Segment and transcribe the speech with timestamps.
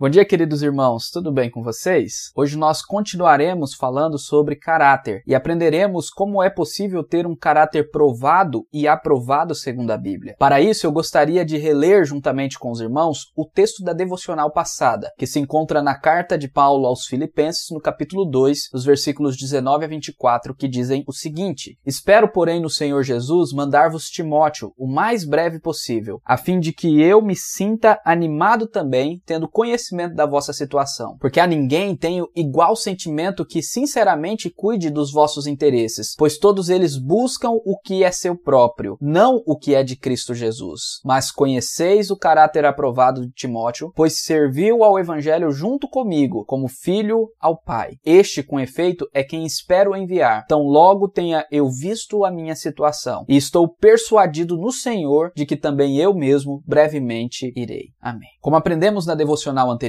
[0.00, 2.32] Bom dia, queridos irmãos, tudo bem com vocês?
[2.34, 8.66] Hoje nós continuaremos falando sobre caráter e aprenderemos como é possível ter um caráter provado
[8.72, 10.36] e aprovado segundo a Bíblia.
[10.38, 15.12] Para isso, eu gostaria de reler juntamente com os irmãos o texto da devocional passada,
[15.18, 19.84] que se encontra na carta de Paulo aos Filipenses, no capítulo 2, dos versículos 19
[19.84, 25.26] a 24, que dizem o seguinte: Espero, porém, no Senhor Jesus mandar-vos Timóteo o mais
[25.26, 30.26] breve possível, a fim de que eu me sinta animado também, tendo conhecimento conhecimento da
[30.26, 36.38] vossa situação, porque a ninguém tenho igual sentimento que sinceramente cuide dos vossos interesses, pois
[36.38, 41.00] todos eles buscam o que é seu próprio, não o que é de Cristo Jesus.
[41.04, 47.28] Mas conheceis o caráter aprovado de Timóteo, pois serviu ao evangelho junto comigo, como filho
[47.40, 47.94] ao Pai.
[48.04, 50.46] Este, com efeito, é quem espero enviar.
[50.46, 55.56] Tão logo tenha eu visto a minha situação, e estou persuadido no Senhor de que
[55.56, 57.90] também eu mesmo brevemente irei.
[58.00, 58.28] Amém.
[58.40, 59.79] Como aprendemos na devocional anterior,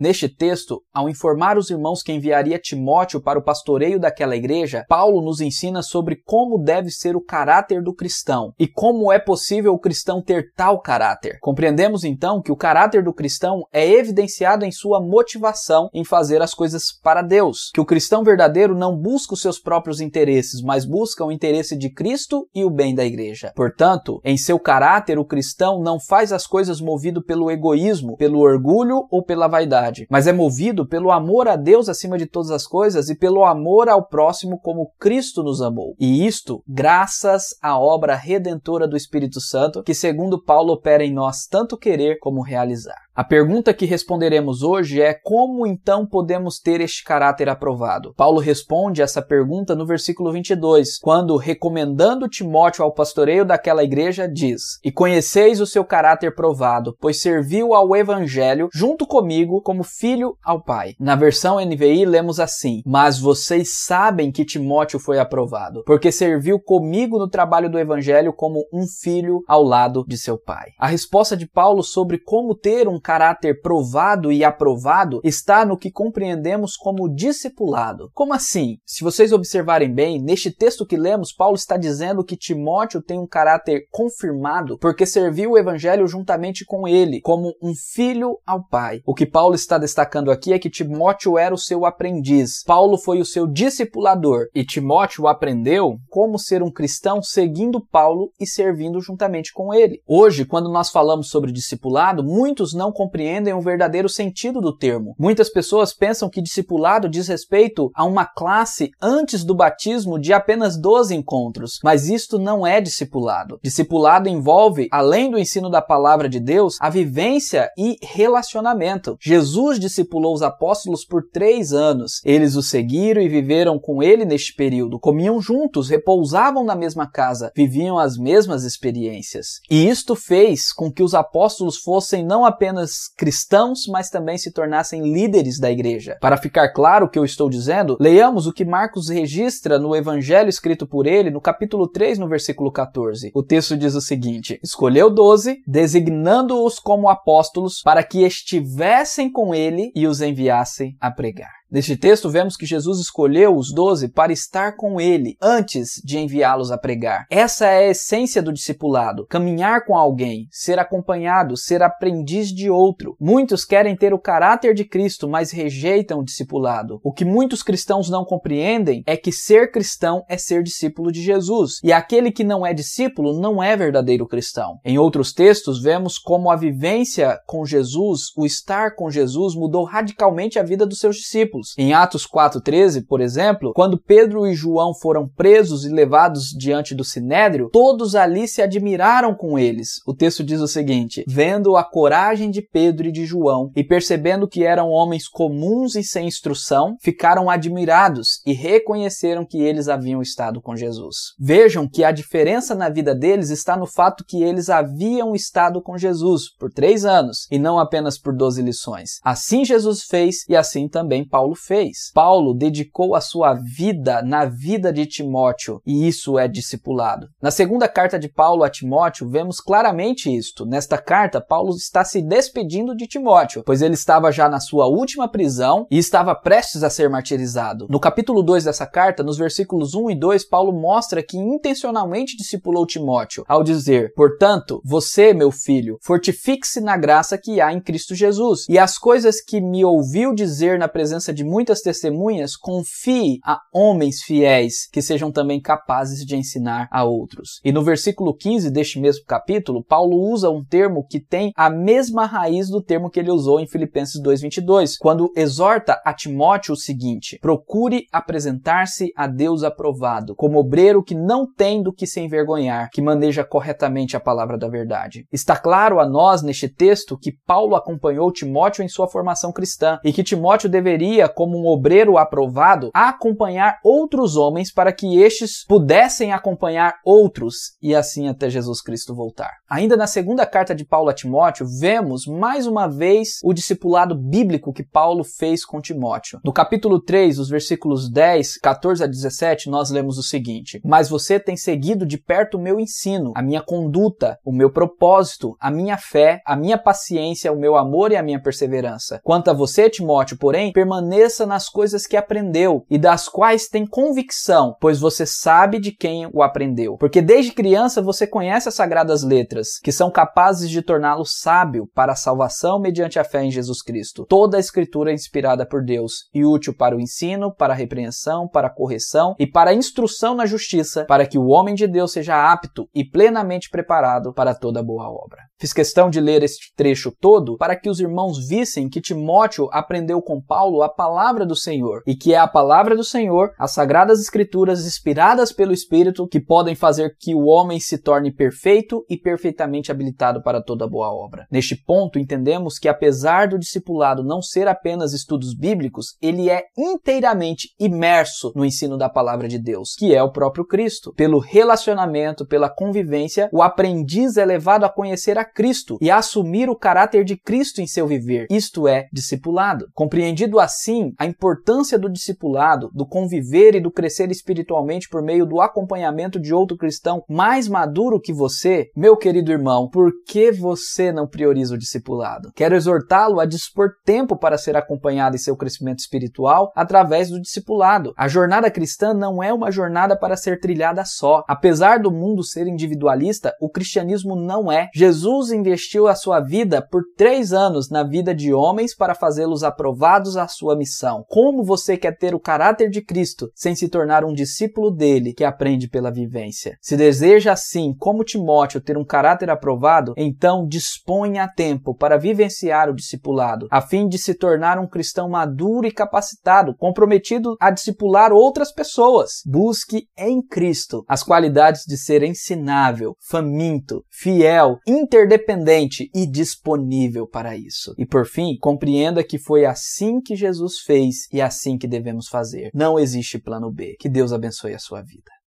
[0.00, 5.22] neste texto, ao informar os irmãos que enviaria Timóteo para o pastoreio daquela igreja, Paulo
[5.22, 9.78] nos ensina sobre como deve ser o caráter do cristão e como é possível o
[9.78, 11.38] cristão ter tal caráter.
[11.40, 16.54] Compreendemos então que o caráter do cristão é evidenciado em sua motivação em fazer as
[16.54, 21.24] coisas para Deus, que o cristão verdadeiro não busca os seus próprios interesses, mas busca
[21.24, 23.52] o interesse de Cristo e o bem da igreja.
[23.54, 29.06] Portanto, em seu caráter, o cristão não faz as coisas movido pelo egoísmo, pelo orgulho
[29.10, 33.08] ou pela vaidade, mas é movido pelo amor a Deus acima de todas as coisas
[33.08, 35.94] e pelo amor ao próximo como Cristo nos amou.
[36.00, 41.46] E isto graças à obra redentora do Espírito Santo, que segundo Paulo opera em nós
[41.46, 43.07] tanto querer como realizar.
[43.18, 48.14] A pergunta que responderemos hoje é como então podemos ter este caráter aprovado?
[48.14, 54.78] Paulo responde essa pergunta no versículo 22, quando, recomendando Timóteo ao pastoreio daquela igreja, diz:
[54.84, 60.62] E conheceis o seu caráter provado, pois serviu ao evangelho junto comigo como filho ao
[60.62, 60.94] Pai.
[61.00, 67.18] Na versão NVI lemos assim: Mas vocês sabem que Timóteo foi aprovado, porque serviu comigo
[67.18, 70.68] no trabalho do evangelho como um filho ao lado de seu pai.
[70.78, 75.90] A resposta de Paulo sobre como ter um caráter provado e aprovado está no que
[75.90, 78.10] compreendemos como discipulado.
[78.12, 78.76] Como assim?
[78.84, 83.26] Se vocês observarem bem, neste texto que lemos, Paulo está dizendo que Timóteo tem um
[83.26, 89.00] caráter confirmado porque serviu o evangelho juntamente com ele, como um filho ao pai.
[89.06, 92.62] O que Paulo está destacando aqui é que Timóteo era o seu aprendiz.
[92.66, 98.46] Paulo foi o seu discipulador e Timóteo aprendeu como ser um cristão seguindo Paulo e
[98.46, 100.02] servindo juntamente com ele.
[100.06, 105.14] Hoje, quando nós falamos sobre discipulado, muitos não compreendem o verdadeiro sentido do termo.
[105.16, 110.76] Muitas pessoas pensam que discipulado diz respeito a uma classe antes do batismo de apenas
[110.76, 113.60] 12 encontros, mas isto não é discipulado.
[113.62, 119.16] Discipulado envolve, além do ensino da palavra de Deus, a vivência e relacionamento.
[119.20, 122.20] Jesus discipulou os apóstolos por três anos.
[122.24, 127.52] Eles o seguiram e viveram com ele neste período, comiam juntos, repousavam na mesma casa,
[127.54, 129.60] viviam as mesmas experiências.
[129.70, 134.50] E isto fez com que os apóstolos fossem não apenas apenas cristãos, mas também se
[134.50, 136.16] tornassem líderes da igreja.
[136.20, 140.48] Para ficar claro o que eu estou dizendo, leiamos o que Marcos registra no evangelho
[140.48, 143.30] escrito por ele, no capítulo 3, no versículo 14.
[143.34, 149.92] O texto diz o seguinte: Escolheu doze, designando-os como apóstolos, para que estivessem com ele
[149.94, 151.57] e os enviassem a pregar.
[151.70, 156.70] Neste texto, vemos que Jesus escolheu os doze para estar com ele antes de enviá-los
[156.70, 157.26] a pregar.
[157.28, 163.16] Essa é a essência do discipulado: caminhar com alguém, ser acompanhado, ser aprendiz de outro.
[163.20, 167.00] Muitos querem ter o caráter de Cristo, mas rejeitam o discipulado.
[167.04, 171.80] O que muitos cristãos não compreendem é que ser cristão é ser discípulo de Jesus,
[171.84, 174.78] e aquele que não é discípulo não é verdadeiro cristão.
[174.82, 180.58] Em outros textos, vemos como a vivência com Jesus, o estar com Jesus, mudou radicalmente
[180.58, 181.74] a vida dos seus discípulos discípulos.
[181.76, 187.04] Em Atos 4:13, por exemplo, quando Pedro e João foram presos e levados diante do
[187.04, 190.00] sinédrio, todos ali se admiraram com eles.
[190.06, 194.48] O texto diz o seguinte: vendo a coragem de Pedro e de João e percebendo
[194.48, 200.60] que eram homens comuns e sem instrução, ficaram admirados e reconheceram que eles haviam estado
[200.60, 201.34] com Jesus.
[201.38, 205.96] Vejam que a diferença na vida deles está no fato que eles haviam estado com
[205.96, 209.18] Jesus por três anos e não apenas por doze lições.
[209.22, 212.10] Assim Jesus fez e assim também Paulo Paulo fez.
[212.12, 217.28] Paulo dedicou a sua vida na vida de Timóteo e isso é discipulado.
[217.40, 220.66] Na segunda carta de Paulo a Timóteo, vemos claramente isto.
[220.66, 225.28] Nesta carta, Paulo está se despedindo de Timóteo, pois ele estava já na sua última
[225.28, 227.86] prisão e estava prestes a ser martirizado.
[227.88, 232.86] No capítulo 2 dessa carta, nos versículos 1 e 2, Paulo mostra que intencionalmente discipulou
[232.86, 238.66] Timóteo, ao dizer: Portanto, você, meu filho, fortifique-se na graça que há em Cristo Jesus,
[238.68, 244.22] e as coisas que me ouviu dizer na presença de muitas testemunhas, confie a homens
[244.22, 247.60] fiéis que sejam também capazes de ensinar a outros.
[247.64, 252.26] E no versículo 15 deste mesmo capítulo, Paulo usa um termo que tem a mesma
[252.26, 257.38] raiz do termo que ele usou em Filipenses 2:22, quando exorta a Timóteo o seguinte:
[257.40, 263.02] procure apresentar-se a Deus aprovado, como obreiro que não tem do que se envergonhar, que
[263.02, 265.26] maneja corretamente a palavra da verdade.
[265.32, 270.12] Está claro a nós neste texto que Paulo acompanhou Timóteo em sua formação cristã e
[270.12, 276.94] que Timóteo deveria, como um obreiro aprovado, acompanhar outros homens para que estes pudessem acompanhar
[277.04, 279.50] outros e assim até Jesus Cristo voltar.
[279.68, 284.72] Ainda na segunda carta de Paulo a Timóteo, vemos mais uma vez o discipulado bíblico
[284.72, 286.40] que Paulo fez com Timóteo.
[286.44, 291.38] No capítulo 3, os versículos 10, 14 a 17, nós lemos o seguinte: Mas você
[291.38, 295.96] tem seguido de perto o meu ensino, a minha conduta, o meu propósito, a minha
[295.96, 299.20] fé, a minha paciência, o meu amor e a minha perseverança.
[299.22, 304.76] Quanto a você, Timóteo, porém, permaneça nas coisas que aprendeu e das quais tem convicção,
[304.80, 306.96] pois você sabe de quem o aprendeu.
[306.96, 312.12] Porque desde criança você conhece as sagradas letras, que são capazes de torná-lo sábio para
[312.12, 314.26] a salvação mediante a fé em Jesus Cristo.
[314.28, 318.48] Toda a escritura é inspirada por Deus e útil para o ensino, para a repreensão,
[318.48, 322.12] para a correção e para a instrução na justiça, para que o homem de Deus
[322.12, 325.42] seja apto e plenamente preparado para toda boa obra.
[325.60, 330.22] Fiz questão de ler este trecho todo para que os irmãos vissem que Timóteo aprendeu
[330.22, 331.07] com Paulo a palavra
[331.46, 336.26] do Senhor e que é a palavra do Senhor, as sagradas escrituras inspiradas pelo Espírito,
[336.26, 341.10] que podem fazer que o homem se torne perfeito e perfeitamente habilitado para toda boa
[341.10, 341.46] obra.
[341.50, 347.74] Neste ponto, entendemos que apesar do discipulado não ser apenas estudos bíblicos, ele é inteiramente
[347.78, 351.12] imerso no ensino da palavra de Deus, que é o próprio Cristo.
[351.14, 356.68] Pelo relacionamento, pela convivência, o aprendiz é levado a conhecer a Cristo e a assumir
[356.68, 358.46] o caráter de Cristo em seu viver.
[358.50, 359.88] Isto é discipulado.
[359.94, 365.60] Compreendido assim a importância do discipulado, do conviver e do crescer espiritualmente por meio do
[365.60, 371.26] acompanhamento de outro cristão mais maduro que você, meu querido irmão, por que você não
[371.26, 372.50] prioriza o discipulado?
[372.54, 378.12] Quero exortá-lo a dispor tempo para ser acompanhado em seu crescimento espiritual através do discipulado.
[378.16, 381.44] A jornada cristã não é uma jornada para ser trilhada só.
[381.48, 384.88] Apesar do mundo ser individualista, o cristianismo não é.
[384.94, 390.36] Jesus investiu a sua vida por três anos na vida de homens para fazê-los aprovados
[390.36, 391.22] à sua missão.
[391.28, 395.44] Como você quer ter o caráter de Cristo sem se tornar um discípulo dele que
[395.44, 396.78] aprende pela vivência?
[396.80, 402.94] Se deseja assim, como Timóteo, ter um caráter aprovado, então disponha tempo para vivenciar o
[402.94, 408.72] discipulado, a fim de se tornar um cristão maduro e capacitado, comprometido a discipular outras
[408.72, 409.42] pessoas.
[409.44, 417.56] Busque em Cristo as qualidades de ser ensinável, faminto, fiel, inter interdependente e disponível para
[417.56, 417.94] isso.
[417.98, 420.36] E por fim, compreenda que foi assim que
[420.68, 422.70] Jesus fez e é assim que devemos fazer.
[422.74, 423.96] Não existe plano B.
[423.98, 425.32] Que Deus abençoe a sua vida.